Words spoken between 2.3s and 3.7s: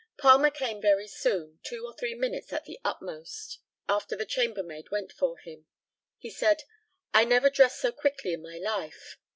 at the utmost)